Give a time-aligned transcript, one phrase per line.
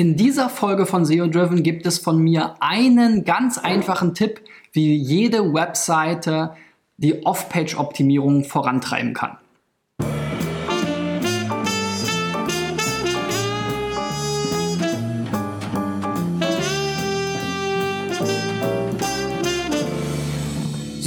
[0.00, 4.40] In dieser Folge von SEO Driven gibt es von mir einen ganz einfachen Tipp,
[4.72, 6.56] wie jede Webseite
[6.96, 9.36] die Off-Page-Optimierung vorantreiben kann.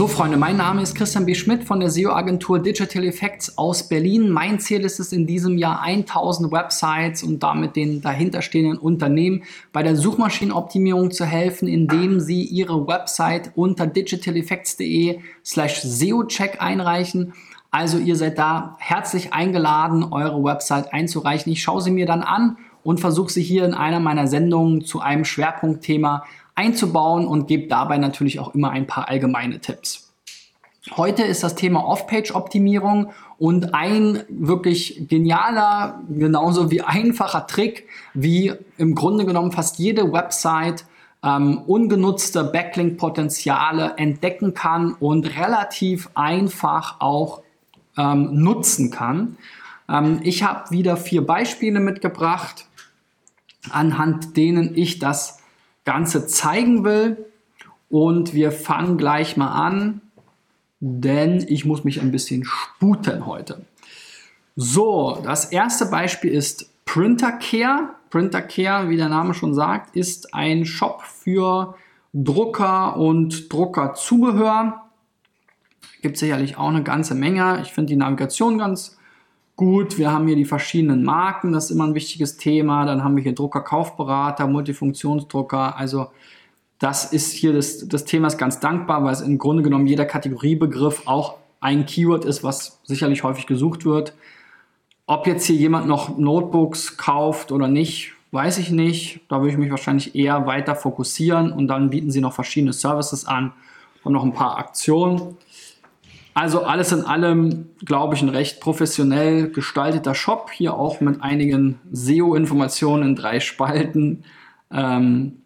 [0.04, 1.34] So, Freunde, mein Name ist Christian B.
[1.34, 4.30] Schmidt von der SEO-Agentur Digital Effects aus Berlin.
[4.30, 9.82] Mein Ziel ist es in diesem Jahr 1000 Websites und damit den dahinterstehenden Unternehmen bei
[9.82, 17.32] der Suchmaschinenoptimierung zu helfen, indem sie ihre Website unter digitaleffects.de slash SEO-Check einreichen.
[17.72, 21.50] Also ihr seid da herzlich eingeladen, eure Website einzureichen.
[21.54, 25.00] Ich schaue sie mir dann an und versuche sie hier in einer meiner Sendungen zu
[25.00, 30.12] einem Schwerpunktthema einzubauen und gebe dabei natürlich auch immer ein paar allgemeine Tipps.
[30.98, 38.94] Heute ist das Thema Off-Page-Optimierung und ein wirklich genialer, genauso wie einfacher Trick, wie im
[38.94, 40.86] Grunde genommen fast jede Website
[41.24, 47.42] ähm, ungenutzte Backlink-Potenziale entdecken kann und relativ einfach auch
[47.98, 49.38] ähm, nutzen kann.
[49.88, 52.68] Ähm, ich habe wieder vier Beispiele mitgebracht,
[53.72, 55.40] anhand denen ich das
[55.86, 57.26] Ganze zeigen will.
[57.90, 60.02] Und wir fangen gleich mal an,
[60.80, 63.66] denn ich muss mich ein bisschen sputen heute.
[64.56, 67.90] So, das erste Beispiel ist Printercare.
[68.10, 71.76] Printercare, wie der Name schon sagt, ist ein Shop für
[72.14, 74.84] Drucker und Druckerzubehör.
[76.02, 77.62] Gibt sicherlich auch eine ganze Menge.
[77.64, 78.98] Ich finde die Navigation ganz
[79.56, 79.98] gut.
[79.98, 82.86] Wir haben hier die verschiedenen Marken, das ist immer ein wichtiges Thema.
[82.86, 85.78] Dann haben wir hier Drucker, Kaufberater, Multifunktionsdrucker.
[85.78, 86.08] Also
[86.80, 90.06] das ist hier das, das Thema ist ganz dankbar, weil es im Grunde genommen jeder
[90.06, 94.14] Kategoriebegriff auch ein Keyword ist, was sicherlich häufig gesucht wird.
[95.06, 99.22] Ob jetzt hier jemand noch Notebooks kauft oder nicht, weiß ich nicht.
[99.30, 103.26] Da würde ich mich wahrscheinlich eher weiter fokussieren und dann bieten sie noch verschiedene Services
[103.26, 103.54] an
[104.04, 105.38] und noch ein paar Aktionen.
[106.34, 110.50] Also alles in allem, glaube ich, ein recht professionell gestalteter Shop.
[110.52, 114.24] Hier auch mit einigen SEO-Informationen in drei Spalten.
[114.72, 115.44] Ähm,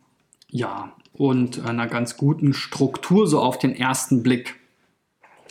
[0.50, 4.56] ja, und einer ganz guten Struktur so auf den ersten Blick.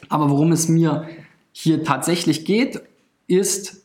[0.08, 1.08] Aber worum es mir
[1.52, 2.80] hier tatsächlich geht,
[3.26, 3.84] ist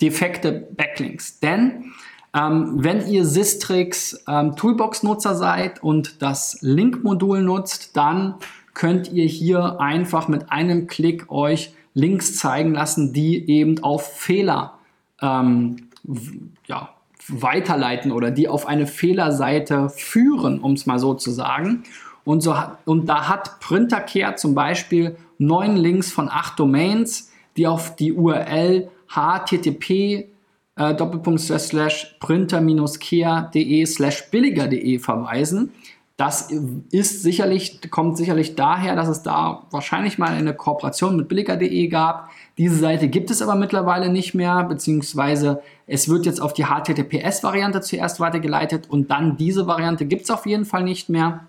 [0.00, 1.38] defekte Backlinks.
[1.40, 1.92] Denn
[2.34, 8.36] ähm, wenn ihr Sistrix ähm, Toolbox-Nutzer seid und das Link-Modul nutzt, dann
[8.74, 14.74] könnt ihr hier einfach mit einem Klick euch Links zeigen lassen, die eben auf Fehler
[15.22, 15.88] ähm,
[16.66, 16.90] ja,
[17.28, 21.84] weiterleiten oder die auf eine Fehlerseite führen, um es mal so zu sagen.
[22.24, 22.54] Und, so,
[22.84, 28.90] und da hat Printercare zum Beispiel neun Links von acht Domains, die auf die URL
[29.08, 30.28] http
[30.76, 35.72] äh, printer-care.de slash billiger.de verweisen.
[36.16, 36.48] Das
[36.92, 42.30] ist sicherlich, kommt sicherlich daher, dass es da wahrscheinlich mal eine Kooperation mit billiger.de gab.
[42.56, 47.80] Diese Seite gibt es aber mittlerweile nicht mehr, beziehungsweise es wird jetzt auf die HTTPS-Variante
[47.80, 51.46] zuerst weitergeleitet und dann diese Variante gibt es auf jeden Fall nicht mehr.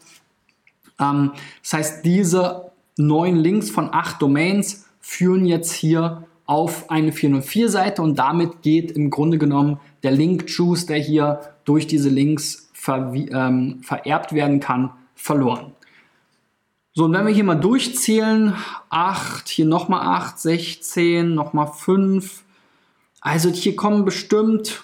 [1.00, 8.02] Ähm, das heißt, diese neuen Links von acht Domains führen jetzt hier auf eine 404-Seite
[8.02, 13.82] und damit geht im Grunde genommen der Link-Juice, der hier durch diese Links ver ähm,
[13.82, 15.72] vererbt werden kann, verloren.
[16.94, 18.56] So, und wenn wir hier mal durchzählen,
[18.90, 22.44] 8, hier nochmal 8, 16, nochmal 5.
[23.20, 24.84] Also hier kommen bestimmt,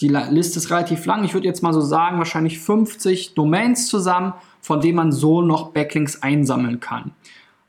[0.00, 4.32] die Liste ist relativ lang, ich würde jetzt mal so sagen, wahrscheinlich 50 Domains zusammen,
[4.60, 7.12] von denen man so noch Backlinks einsammeln kann.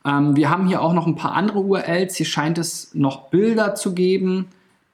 [0.06, 3.74] Ähm, wir haben hier auch noch ein paar andere URLs, hier scheint es noch Bilder
[3.74, 4.48] zu geben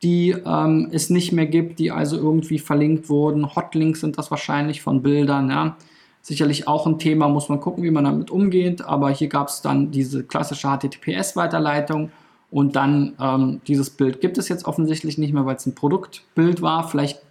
[0.03, 3.55] die ähm, es nicht mehr gibt, die also irgendwie verlinkt wurden.
[3.55, 5.49] Hotlinks sind das wahrscheinlich von Bildern.
[5.49, 5.77] Ja.
[6.21, 8.81] Sicherlich auch ein Thema, muss man gucken, wie man damit umgeht.
[8.81, 12.11] Aber hier gab es dann diese klassische HTTPS-Weiterleitung
[12.49, 16.61] und dann ähm, dieses Bild gibt es jetzt offensichtlich nicht mehr, weil es ein Produktbild
[16.61, 16.87] war.
[16.87, 17.21] Vielleicht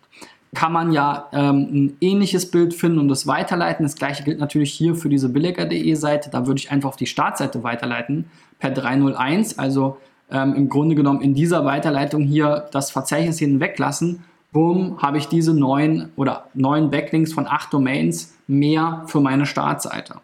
[0.55, 3.85] kann man ja ähm, ein ähnliches Bild finden und das weiterleiten.
[3.85, 6.31] Das gleiche gilt natürlich hier für diese billiger.de Seite.
[6.31, 8.27] Da würde ich einfach auf die Startseite weiterleiten
[8.59, 9.59] per 301.
[9.59, 9.99] Also
[10.31, 15.55] ähm, im Grunde genommen in dieser Weiterleitung hier das Verzeichnis hinweglassen, bumm, habe ich diese
[15.55, 20.17] neun oder neun Backlinks von acht Domains mehr für meine Startseite.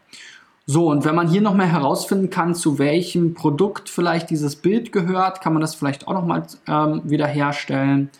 [0.68, 5.40] So, und wenn man hier nochmal herausfinden kann, zu welchem Produkt vielleicht dieses Bild gehört,
[5.40, 8.10] kann man das vielleicht auch nochmal ähm, wiederherstellen.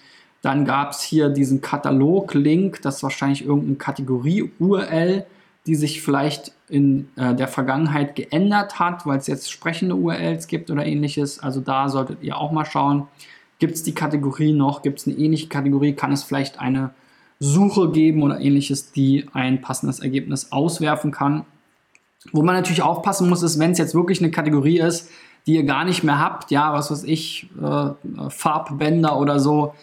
[0.42, 5.26] Dann gab es hier diesen Katalog-Link, das ist wahrscheinlich irgendeine Kategorie-URL,
[5.66, 10.70] die sich vielleicht in äh, der Vergangenheit geändert hat, weil es jetzt sprechende URLs gibt
[10.70, 11.40] oder ähnliches.
[11.40, 13.08] Also da solltet ihr auch mal schauen,
[13.58, 16.90] gibt es die Kategorie noch, gibt es eine ähnliche Kategorie, kann es vielleicht eine
[17.38, 21.44] Suche geben oder ähnliches, die ein passendes Ergebnis auswerfen kann.
[22.32, 25.10] Wo man natürlich aufpassen muss, ist, wenn es jetzt wirklich eine Kategorie ist,
[25.46, 27.90] die ihr gar nicht mehr habt, ja, was weiß ich, äh,
[28.30, 29.74] Farbbänder oder so,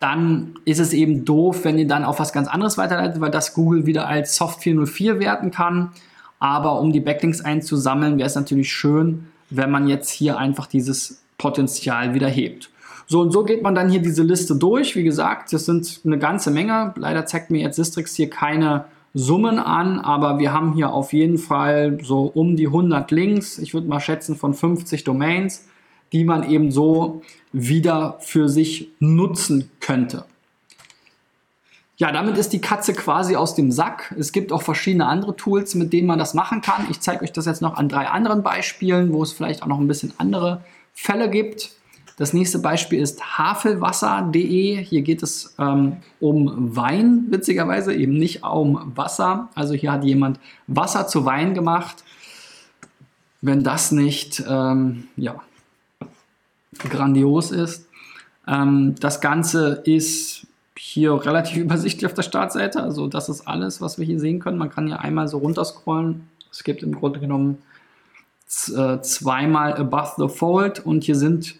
[0.00, 3.54] dann ist es eben doof, wenn ihr dann auf was ganz anderes weiterleitet, weil das
[3.54, 5.90] Google wieder als Soft 404 werten kann.
[6.38, 11.22] Aber um die Backlinks einzusammeln, wäre es natürlich schön, wenn man jetzt hier einfach dieses
[11.36, 12.70] Potenzial wieder hebt.
[13.06, 14.94] So und so geht man dann hier diese Liste durch.
[14.94, 16.92] Wie gesagt, das sind eine ganze Menge.
[16.96, 18.84] Leider zeigt mir jetzt Sistrix hier keine
[19.14, 23.58] Summen an, aber wir haben hier auf jeden Fall so um die 100 Links.
[23.58, 25.66] Ich würde mal schätzen von 50 Domains,
[26.12, 27.22] die man eben so
[27.52, 30.24] wieder für sich nutzen könnte.
[31.96, 34.14] Ja, damit ist die Katze quasi aus dem Sack.
[34.16, 36.86] Es gibt auch verschiedene andere Tools, mit denen man das machen kann.
[36.90, 39.80] Ich zeige euch das jetzt noch an drei anderen Beispielen, wo es vielleicht auch noch
[39.80, 40.62] ein bisschen andere
[40.94, 41.72] Fälle gibt.
[42.16, 44.82] Das nächste Beispiel ist havelwasser.de.
[44.84, 49.48] Hier geht es ähm, um Wein, witzigerweise, eben nicht um Wasser.
[49.56, 50.38] Also hier hat jemand
[50.68, 52.04] Wasser zu Wein gemacht.
[53.40, 55.40] Wenn das nicht, ähm, ja,
[56.78, 57.88] grandios ist.
[58.46, 62.82] Ähm, das Ganze ist hier relativ übersichtlich auf der Startseite.
[62.82, 64.58] Also das ist alles, was wir hier sehen können.
[64.58, 66.28] Man kann hier einmal so runterscrollen.
[66.50, 67.58] Es gibt im Grunde genommen
[68.74, 71.56] äh, zweimal Above the Fold und hier sind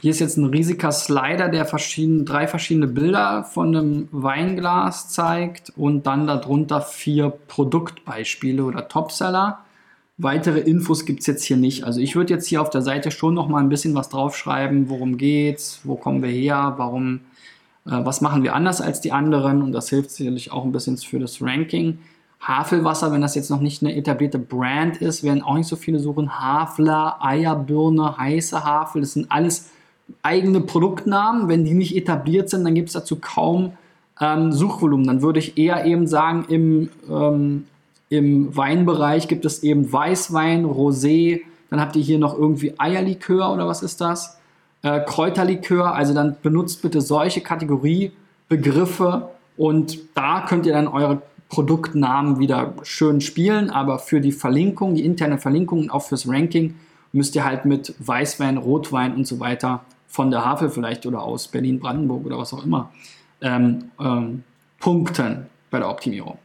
[0.00, 5.72] hier ist jetzt ein riesiger Slider, der verschieden, drei verschiedene Bilder von einem Weinglas zeigt
[5.74, 9.64] und dann darunter vier Produktbeispiele oder Topseller.
[10.18, 11.84] Weitere Infos gibt es jetzt hier nicht.
[11.84, 14.88] Also ich würde jetzt hier auf der Seite schon noch mal ein bisschen was draufschreiben,
[14.88, 17.20] worum geht's, wo kommen wir her, warum,
[17.84, 20.96] äh, was machen wir anders als die anderen und das hilft sicherlich auch ein bisschen
[20.96, 21.98] für das Ranking.
[22.40, 25.98] Havelwasser, wenn das jetzt noch nicht eine etablierte Brand ist, werden auch nicht so viele
[25.98, 26.38] suchen.
[26.38, 29.70] Hafler, Eierbirne, heiße Havel, das sind alles
[30.22, 31.48] eigene Produktnamen.
[31.48, 33.72] Wenn die nicht etabliert sind, dann gibt es dazu kaum
[34.20, 35.06] ähm, Suchvolumen.
[35.06, 37.64] Dann würde ich eher eben sagen, im ähm,
[38.08, 43.66] im Weinbereich gibt es eben Weißwein, Rosé, dann habt ihr hier noch irgendwie Eierlikör oder
[43.66, 44.38] was ist das?
[44.82, 52.38] Äh, Kräuterlikör, also dann benutzt bitte solche Kategoriebegriffe und da könnt ihr dann eure Produktnamen
[52.38, 56.74] wieder schön spielen, aber für die Verlinkung, die interne Verlinkung und auch fürs Ranking
[57.12, 61.48] müsst ihr halt mit Weißwein, Rotwein und so weiter von der Havel vielleicht oder aus
[61.48, 62.90] Berlin-Brandenburg oder was auch immer
[63.40, 64.44] ähm, ähm,
[64.80, 66.38] punkten bei der Optimierung.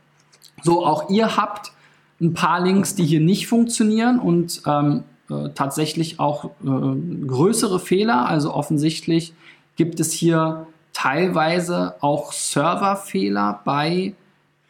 [0.62, 1.72] So, auch ihr habt
[2.20, 8.28] ein paar Links, die hier nicht funktionieren und ähm, äh, tatsächlich auch äh, größere Fehler.
[8.28, 9.34] Also offensichtlich
[9.76, 14.14] gibt es hier teilweise auch Serverfehler bei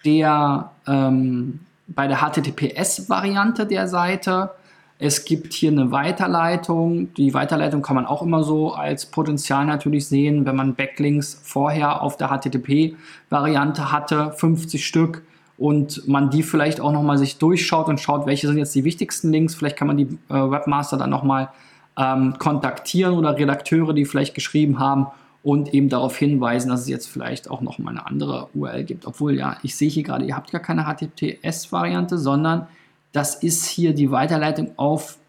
[0.05, 4.51] der, ähm, der HTTPS-Variante der Seite.
[4.97, 7.13] Es gibt hier eine Weiterleitung.
[7.15, 12.01] Die Weiterleitung kann man auch immer so als Potenzial natürlich sehen, wenn man Backlinks vorher
[12.01, 15.23] auf der HTTP-Variante hatte, 50 Stück
[15.61, 19.31] und man die vielleicht auch nochmal sich durchschaut und schaut, welche sind jetzt die wichtigsten
[19.31, 19.53] Links.
[19.53, 21.49] Vielleicht kann man die äh, Webmaster dann nochmal
[21.95, 25.05] ähm, kontaktieren oder Redakteure, die vielleicht geschrieben haben
[25.43, 29.05] und eben darauf hinweisen, dass es jetzt vielleicht auch nochmal eine andere URL gibt.
[29.05, 32.65] Obwohl, ja, ich sehe hier gerade, ihr habt gar keine HTTPS-Variante, sondern
[33.11, 35.19] das ist hier die Weiterleitung auf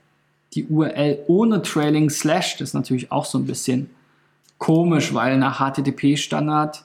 [0.54, 2.56] die URL ohne Trailing Slash.
[2.56, 3.90] Das ist natürlich auch so ein bisschen
[4.56, 6.84] komisch, weil nach HTTP-Standard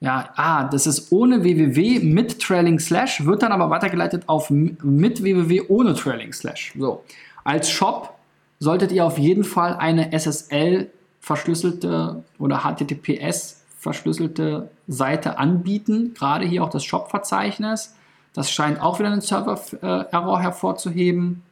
[0.00, 5.22] ja, ah, das ist ohne www mit Trailing Slash, wird dann aber weitergeleitet auf mit
[5.22, 6.72] www ohne Trailing Slash.
[6.78, 7.04] So,
[7.44, 8.14] als Shop
[8.58, 10.90] solltet ihr auf jeden Fall eine SSL
[11.20, 16.14] verschlüsselte oder HTTPS verschlüsselte Seite anbieten.
[16.14, 17.94] Gerade hier auch das Shop-Verzeichnis.
[18.32, 21.42] Das scheint auch wieder einen Server-Error hervorzuheben.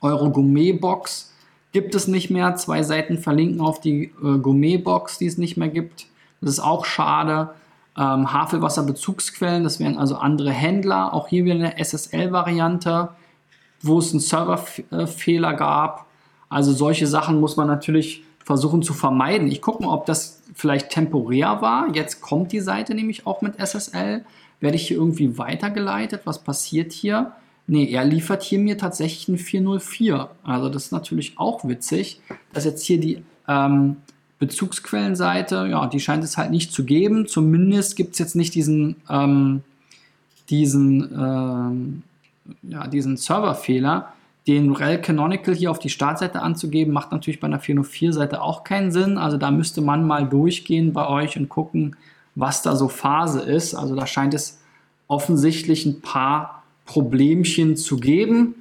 [0.00, 1.32] Eure Gourmet-Box
[1.72, 2.56] gibt es nicht mehr.
[2.56, 6.06] Zwei Seiten verlinken auf die äh, Gourmet-Box, die es nicht mehr gibt.
[6.40, 7.50] Das ist auch schade.
[7.96, 11.14] Ähm, Havelwasserbezugsquellen, das wären also andere Händler.
[11.14, 13.08] Auch hier wieder eine SSL-Variante,
[13.82, 16.06] wo es einen Serverfehler gab.
[16.48, 19.48] Also solche Sachen muss man natürlich versuchen zu vermeiden.
[19.48, 21.94] Ich gucke mal, ob das vielleicht temporär war.
[21.94, 24.24] Jetzt kommt die Seite nämlich auch mit SSL.
[24.60, 26.22] Werde ich hier irgendwie weitergeleitet?
[26.24, 27.32] Was passiert hier?
[27.66, 30.30] Ne, er liefert hier mir tatsächlich ein 404.
[30.44, 32.20] Also das ist natürlich auch witzig,
[32.52, 33.96] dass jetzt hier die ähm,
[34.38, 37.26] Bezugsquellenseite, ja, die scheint es halt nicht zu geben.
[37.26, 39.62] Zumindest gibt es jetzt nicht diesen, ähm,
[40.50, 42.02] diesen, ähm,
[42.62, 44.12] ja, diesen Serverfehler.
[44.46, 48.92] Den rel Canonical hier auf die Startseite anzugeben, macht natürlich bei einer 404-Seite auch keinen
[48.92, 49.18] Sinn.
[49.18, 51.96] Also da müsste man mal durchgehen bei euch und gucken,
[52.36, 53.74] was da so Phase ist.
[53.74, 54.60] Also da scheint es
[55.08, 58.54] offensichtlich ein paar Problemchen zu geben,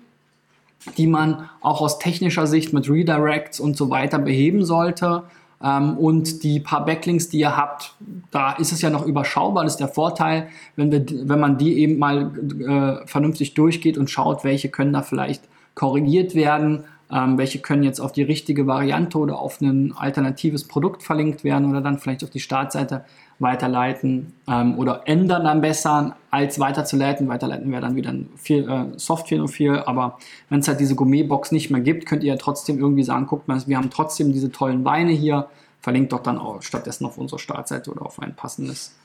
[0.97, 5.23] die man auch aus technischer Sicht mit Redirects und so weiter beheben sollte.
[5.63, 7.93] Ähm, und die paar Backlinks, die ihr habt,
[8.31, 9.63] da ist es ja noch überschaubar.
[9.63, 12.31] Das ist der Vorteil, wenn, wir, wenn man die eben mal
[12.67, 15.43] äh, vernünftig durchgeht und schaut, welche können da vielleicht
[15.73, 21.03] korrigiert werden, ähm, welche können jetzt auf die richtige Variante oder auf ein alternatives Produkt
[21.03, 23.05] verlinkt werden oder dann vielleicht auf die Startseite
[23.39, 27.27] weiterleiten ähm, oder ändern dann besser, als weiterzuleiten.
[27.27, 30.17] Weiterleiten wäre dann wieder viel, äh, Soft 404, aber
[30.49, 33.47] wenn es halt diese Gourmet-Box nicht mehr gibt, könnt ihr ja trotzdem irgendwie sagen, guckt
[33.47, 35.47] mal, wir haben trotzdem diese tollen Weine hier,
[35.81, 38.95] verlinkt doch dann auch stattdessen auf unsere Startseite oder auf ein passendes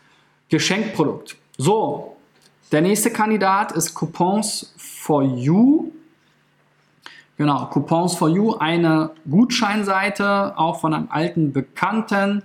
[0.49, 1.37] Geschenkprodukt.
[1.59, 2.17] So,
[2.73, 5.91] der nächste Kandidat ist Coupons for You.
[7.37, 12.43] Genau, Coupons for You, eine Gutscheinseite, auch von einem alten Bekannten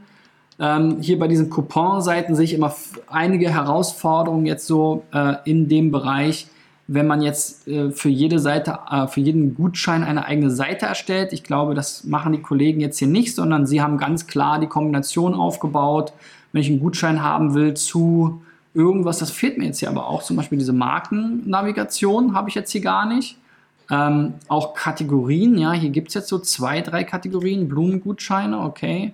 [0.59, 2.73] ähm, hier bei diesen Couponseiten sehe ich immer
[3.07, 6.47] einige Herausforderungen jetzt so äh, in dem Bereich,
[6.87, 11.33] wenn man jetzt äh, für jede Seite, äh, für jeden Gutschein eine eigene Seite erstellt.
[11.33, 14.67] Ich glaube, das machen die Kollegen jetzt hier nicht, sondern sie haben ganz klar die
[14.67, 16.13] Kombination aufgebaut.
[16.53, 18.41] Wenn ich einen Gutschein haben will zu
[18.73, 22.71] irgendwas, das fehlt mir jetzt hier aber auch, zum Beispiel diese Markennavigation habe ich jetzt
[22.71, 23.37] hier gar nicht.
[23.91, 29.13] Ähm, auch Kategorien, ja, hier gibt es jetzt so zwei, drei Kategorien, Blumengutscheine, okay.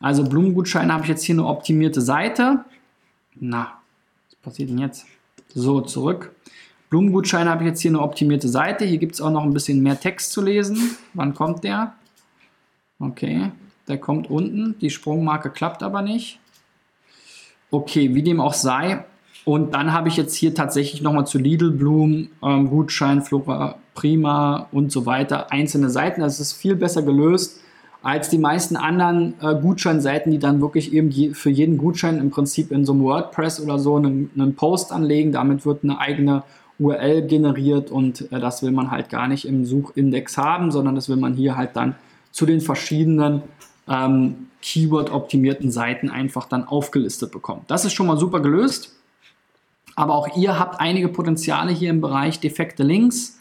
[0.00, 2.64] Also Blumengutscheine habe ich jetzt hier eine optimierte Seite.
[3.38, 3.78] Na,
[4.26, 5.06] was passiert denn jetzt?
[5.54, 6.34] So, zurück.
[6.88, 8.84] Blumengutscheine habe ich jetzt hier eine optimierte Seite.
[8.84, 10.96] Hier gibt es auch noch ein bisschen mehr Text zu lesen.
[11.14, 11.94] Wann kommt der?
[12.98, 13.52] Okay,
[13.88, 14.76] der kommt unten.
[14.80, 16.40] Die Sprungmarke klappt aber nicht.
[17.70, 19.04] Okay, wie dem auch sei.
[19.44, 24.66] Und dann habe ich jetzt hier tatsächlich nochmal zu Lidl, Blumen, ähm, Gutschein, Flora Prima
[24.72, 26.20] und so weiter einzelne Seiten.
[26.20, 27.60] Das ist viel besser gelöst
[28.02, 32.30] als die meisten anderen äh, Gutscheinseiten, die dann wirklich eben je, für jeden Gutschein im
[32.30, 35.32] Prinzip in so einem WordPress oder so einen, einen Post anlegen.
[35.32, 36.42] Damit wird eine eigene
[36.78, 41.08] URL generiert und äh, das will man halt gar nicht im Suchindex haben, sondern das
[41.08, 41.94] will man hier halt dann
[42.32, 43.42] zu den verschiedenen
[43.86, 47.62] ähm, Keyword-optimierten Seiten einfach dann aufgelistet bekommen.
[47.66, 48.96] Das ist schon mal super gelöst.
[49.96, 53.39] Aber auch ihr habt einige Potenziale hier im Bereich defekte Links.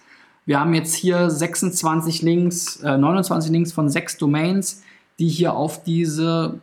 [0.49, 4.81] Wir haben jetzt hier 26 Links, äh, 29 Links von sechs Domains,
[5.19, 6.59] die hier auf diese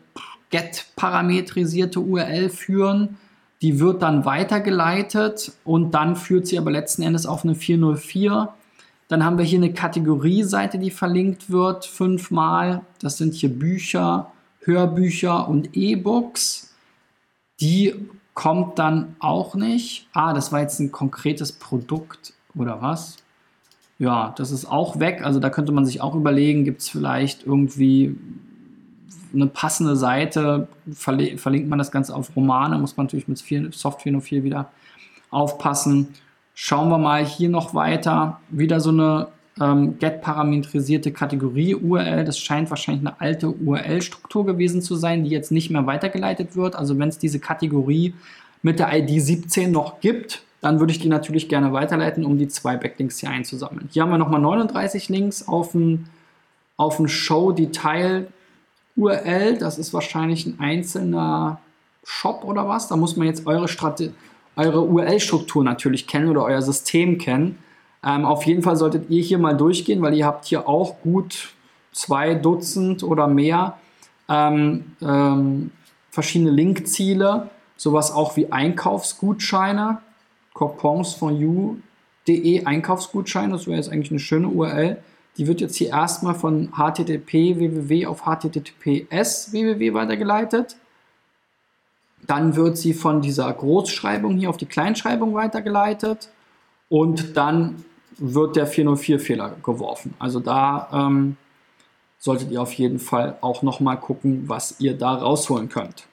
[0.50, 3.16] get-parametrisierte URL führen.
[3.62, 8.49] Die wird dann weitergeleitet und dann führt sie aber letzten Endes auf eine 404.
[9.07, 12.81] Dann haben wir hier eine Kategorieseite, die verlinkt wird, fünfmal.
[13.00, 16.75] Das sind hier Bücher, Hörbücher und E-Books.
[17.61, 17.95] Die
[18.35, 20.09] kommt dann auch nicht.
[20.12, 23.19] Ah, das war jetzt ein konkretes Produkt oder was?
[23.99, 25.23] Ja, das ist auch weg.
[25.25, 28.15] Also da könnte man sich auch überlegen, gibt es vielleicht irgendwie
[29.33, 34.45] eine passende Seite, verlinkt man das Ganze auf Romane, muss man natürlich mit Soft 404
[34.45, 34.71] wieder
[35.31, 36.09] aufpassen.
[36.55, 38.41] Schauen wir mal hier noch weiter.
[38.49, 39.29] Wieder so eine
[39.61, 42.25] ähm, get-parametrisierte Kategorie-URL.
[42.25, 46.76] Das scheint wahrscheinlich eine alte URL-Struktur gewesen zu sein, die jetzt nicht mehr weitergeleitet wird.
[46.76, 48.15] Also wenn es diese Kategorie
[48.62, 52.49] mit der ID 17 noch gibt, dann würde ich die natürlich gerne weiterleiten, um die
[52.49, 53.88] zwei Backlinks hier einzusammeln.
[53.92, 56.08] Hier haben wir nochmal 39 Links auf ein,
[56.76, 59.58] auf ein Show-Detail-URL.
[59.58, 61.61] Das ist wahrscheinlich ein einzelner
[62.02, 62.88] Shop oder was.
[62.88, 63.68] Da muss man jetzt eure,
[64.56, 67.58] eure URL-Struktur natürlich kennen oder euer System kennen.
[68.04, 71.50] Ähm, auf jeden Fall solltet ihr hier mal durchgehen, weil ihr habt hier auch gut
[71.92, 73.78] zwei Dutzend oder mehr
[74.28, 75.70] ähm, ähm,
[76.11, 79.99] verschiedene Linkziele, sowas auch wie Einkaufsgutscheine.
[80.56, 83.50] Coupons von you.de Einkaufsgutschein.
[83.50, 84.96] Das wäre jetzt eigentlich eine schöne URL.
[85.36, 90.76] Die wird jetzt hier erstmal von http www auf https www weitergeleitet.
[92.26, 96.30] Dann wird sie von dieser Großschreibung hier auf die Kleinschreibung weitergeleitet.
[96.88, 97.84] Und dann
[98.16, 100.14] wird der 404-Fehler geworfen.
[100.18, 101.36] Also da ähm,
[102.16, 106.06] solltet ihr auf jeden Fall auch nochmal gucken, was ihr da rausholen könnt.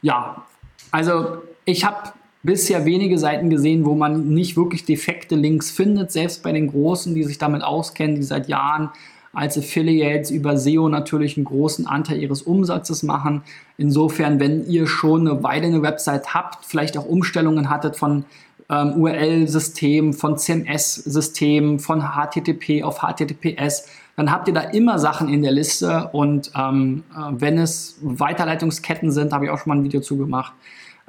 [0.00, 0.46] Ja,
[0.90, 2.14] also ich habe
[2.46, 7.14] bisher wenige Seiten gesehen, wo man nicht wirklich defekte Links findet, selbst bei den Großen,
[7.14, 8.90] die sich damit auskennen, die seit Jahren
[9.34, 13.42] als Affiliates über SEO natürlich einen großen Anteil ihres Umsatzes machen.
[13.76, 18.24] Insofern, wenn ihr schon eine Weile eine Website habt, vielleicht auch Umstellungen hattet von
[18.70, 25.42] ähm, URL-Systemen, von CMS-Systemen, von HTTP auf HTTPS, dann habt ihr da immer Sachen in
[25.42, 26.08] der Liste.
[26.12, 30.16] Und ähm, äh, wenn es Weiterleitungsketten sind, habe ich auch schon mal ein Video zu
[30.16, 30.54] gemacht,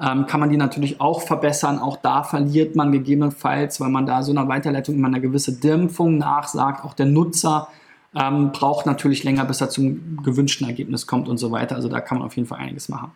[0.00, 1.78] ähm, kann man die natürlich auch verbessern.
[1.78, 6.18] Auch da verliert man gegebenenfalls, weil man da so einer Weiterleitung immer eine gewisse Dämpfung
[6.18, 6.84] nachsagt.
[6.84, 7.68] Auch der Nutzer
[8.14, 11.76] ähm, braucht natürlich länger, bis er zum gewünschten Ergebnis kommt und so weiter.
[11.76, 13.10] Also da kann man auf jeden Fall einiges machen.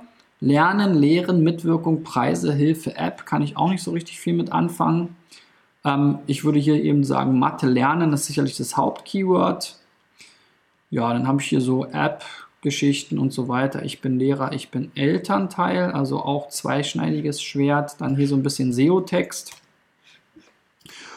[0.41, 5.17] Lernen, Lehren, Mitwirkung, Preise, Hilfe, App, kann ich auch nicht so richtig viel mit anfangen.
[5.85, 9.77] Ähm, ich würde hier eben sagen, Mathe lernen, das ist sicherlich das Hauptkeyword.
[10.89, 12.23] Ja, dann habe ich hier so App,
[12.61, 13.83] Geschichten und so weiter.
[13.83, 18.01] Ich bin Lehrer, ich bin Elternteil, also auch zweischneidiges Schwert.
[18.01, 19.51] Dann hier so ein bisschen SEO-Text.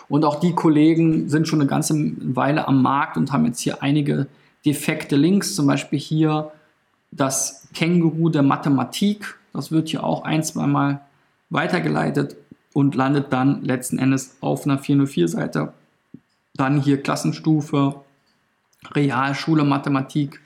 [0.09, 1.95] Und auch die Kollegen sind schon eine ganze
[2.35, 4.26] Weile am Markt und haben jetzt hier einige
[4.64, 6.52] defekte Links, zum Beispiel hier
[7.11, 9.38] das Känguru der Mathematik.
[9.52, 11.00] Das wird hier auch ein, zwei Mal
[11.50, 12.37] weitergeleitet
[12.73, 15.73] und landet dann letzten Endes auf einer 404-Seite.
[16.55, 17.97] Dann hier Klassenstufe,
[18.93, 20.41] Realschule Mathematik,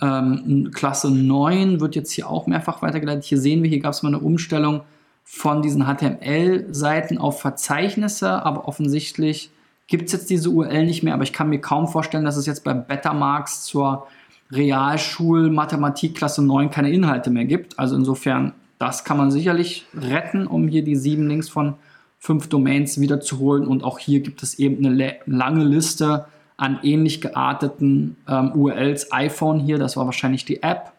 [0.00, 3.24] ähm, Klasse 9 wird jetzt hier auch mehrfach weitergeleitet.
[3.24, 4.82] Hier sehen wir, hier gab es mal eine Umstellung
[5.24, 9.50] von diesen HTML-Seiten auf Verzeichnisse, aber offensichtlich
[9.86, 12.46] gibt es jetzt diese URL nicht mehr, aber ich kann mir kaum vorstellen, dass es
[12.46, 14.06] jetzt bei Betamax zur
[14.50, 17.78] Realschul-Mathematik Klasse 9 keine Inhalte mehr gibt.
[17.78, 18.52] Also insofern,
[18.82, 21.74] das kann man sicherlich retten, um hier die sieben Links von
[22.18, 23.64] fünf Domains wiederzuholen.
[23.64, 29.12] Und auch hier gibt es eben eine lange Liste an ähnlich gearteten ähm, URLs.
[29.12, 30.92] iPhone hier, das war wahrscheinlich die App.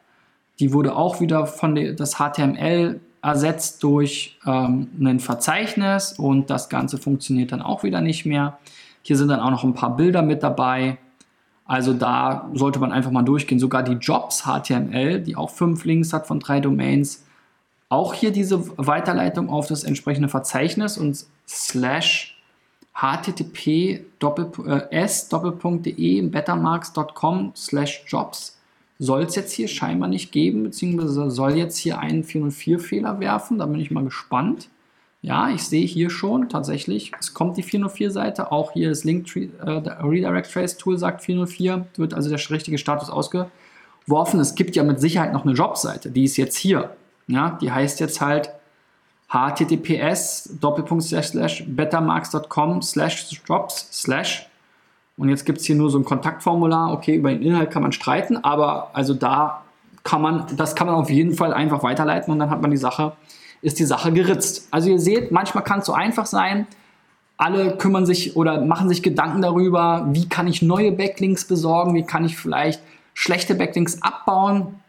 [0.59, 6.69] Die wurde auch wieder von der, das HTML ersetzt durch ähm, ein Verzeichnis und das
[6.69, 8.59] Ganze funktioniert dann auch wieder nicht mehr.
[9.01, 10.99] Hier sind dann auch noch ein paar Bilder mit dabei.
[11.65, 13.59] Also da sollte man einfach mal durchgehen.
[13.59, 17.25] Sogar die Jobs HTML, die auch fünf Links hat von drei Domains,
[17.93, 22.41] auch hier diese Weiterleitung auf das entsprechende Verzeichnis und slash
[22.93, 24.05] http
[24.91, 28.57] s.de bettermarks.com slash jobs
[28.99, 33.57] soll es jetzt hier scheinbar nicht geben, beziehungsweise soll jetzt hier einen 404-Fehler werfen.
[33.57, 34.69] Da bin ich mal gespannt.
[35.21, 38.51] Ja, ich sehe hier schon tatsächlich, es kommt die 404-Seite.
[38.51, 43.09] Auch hier das Link äh, Redirect Trace Tool sagt 404, wird also der richtige Status
[43.09, 44.39] ausgeworfen.
[44.39, 46.95] Es gibt ja mit Sicherheit noch eine Jobseite, die ist jetzt hier.
[47.27, 48.49] Ja, die heißt jetzt halt
[49.29, 54.47] https bettermarks.com slash jobs slash
[55.17, 56.91] und jetzt gibt es hier nur so ein Kontaktformular.
[56.91, 59.61] Okay, über den Inhalt kann man streiten, aber also da
[60.03, 62.77] kann man, das kann man auf jeden Fall einfach weiterleiten und dann hat man die
[62.77, 63.13] Sache,
[63.61, 64.67] ist die Sache geritzt.
[64.71, 66.67] Also ihr seht, manchmal kann es so einfach sein.
[67.37, 72.03] Alle kümmern sich oder machen sich Gedanken darüber, wie kann ich neue Backlinks besorgen, wie
[72.03, 72.81] kann ich vielleicht
[73.13, 74.79] schlechte Backlinks abbauen.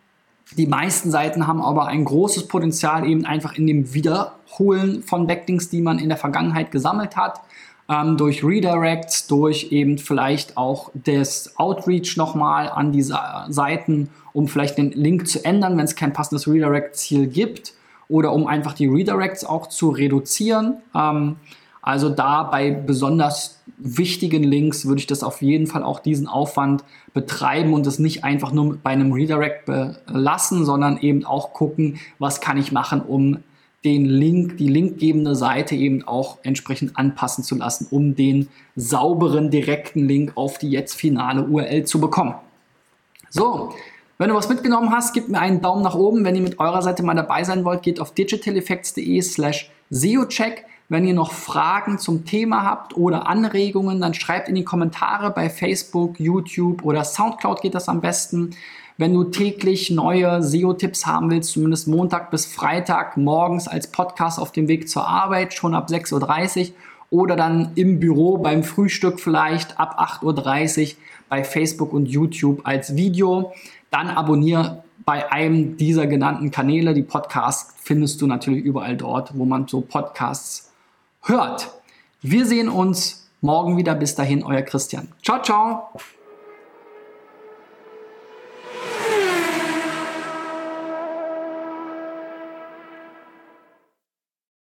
[0.57, 5.69] Die meisten Seiten haben aber ein großes Potenzial eben einfach in dem Wiederholen von Backlinks,
[5.69, 7.41] die man in der Vergangenheit gesammelt hat.
[7.89, 14.79] Ähm, durch Redirects, durch eben vielleicht auch das Outreach nochmal an diese Seiten, um vielleicht
[14.79, 17.75] den Link zu ändern, wenn es kein passendes Redirect-Ziel gibt
[18.09, 20.79] oder um einfach die Redirects auch zu reduzieren.
[20.95, 21.37] Ähm,
[21.85, 26.83] also da bei besonders wichtigen Links würde ich das auf jeden Fall auch diesen Aufwand
[27.13, 32.41] betreiben und es nicht einfach nur bei einem Redirect belassen, sondern eben auch gucken, was
[32.41, 33.39] kann ich machen, um
[33.85, 40.09] den Link, die linkgebende Seite eben auch entsprechend anpassen zu lassen, um den sauberen, direkten
[40.09, 42.35] Link auf die jetzt finale URL zu bekommen.
[43.29, 43.75] So,
[44.19, 46.25] wenn du was mitgenommen hast, gib mir einen Daumen nach oben.
[46.25, 50.65] Wenn ihr mit eurer Seite mal dabei sein wollt, geht auf digitaleffects.de slash SEOcheck.
[50.89, 55.49] Wenn ihr noch Fragen zum Thema habt oder Anregungen, dann schreibt in die Kommentare bei
[55.49, 58.51] Facebook, YouTube oder Soundcloud geht das am besten.
[58.97, 64.53] Wenn du täglich neue SEO-Tipps haben willst, zumindest Montag bis Freitag morgens als Podcast auf
[64.53, 66.75] dem Weg zur Arbeit, schon ab 6.30 Uhr
[67.11, 70.97] oder dann im Büro beim Frühstück vielleicht ab 8.30 Uhr
[71.29, 73.53] bei Facebook und YouTube als Video,
[73.95, 76.95] dann abonniere bei einem dieser genannten Kanäle.
[76.95, 80.73] Die Podcasts findest du natürlich überall dort, wo man so Podcasts
[81.23, 81.71] hört.
[82.21, 83.95] Wir sehen uns morgen wieder.
[83.95, 85.09] Bis dahin, euer Christian.
[85.23, 85.91] Ciao, ciao.